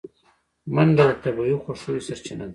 [0.73, 2.49] منډه د طبیعي خوښیو سرچینه ده